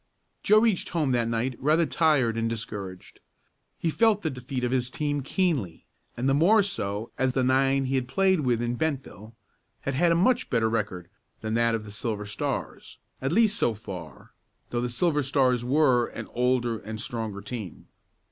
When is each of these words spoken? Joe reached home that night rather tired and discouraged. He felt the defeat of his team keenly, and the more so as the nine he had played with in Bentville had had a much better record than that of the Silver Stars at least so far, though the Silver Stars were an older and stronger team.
Joe 0.41 0.61
reached 0.61 0.89
home 0.89 1.11
that 1.11 1.27
night 1.27 1.55
rather 1.59 1.85
tired 1.85 2.35
and 2.35 2.49
discouraged. 2.49 3.19
He 3.77 3.91
felt 3.91 4.23
the 4.23 4.31
defeat 4.31 4.63
of 4.63 4.71
his 4.71 4.89
team 4.89 5.21
keenly, 5.21 5.85
and 6.17 6.27
the 6.27 6.33
more 6.33 6.63
so 6.63 7.11
as 7.19 7.33
the 7.33 7.43
nine 7.43 7.85
he 7.85 7.93
had 7.93 8.07
played 8.07 8.39
with 8.39 8.63
in 8.63 8.77
Bentville 8.77 9.35
had 9.81 9.93
had 9.93 10.11
a 10.11 10.15
much 10.15 10.49
better 10.49 10.71
record 10.71 11.07
than 11.41 11.53
that 11.53 11.75
of 11.75 11.85
the 11.85 11.91
Silver 11.91 12.25
Stars 12.25 12.97
at 13.21 13.31
least 13.31 13.57
so 13.59 13.75
far, 13.75 14.31
though 14.71 14.81
the 14.81 14.89
Silver 14.89 15.21
Stars 15.21 15.63
were 15.63 16.07
an 16.07 16.27
older 16.33 16.79
and 16.79 16.99
stronger 16.99 17.41
team. 17.41 17.85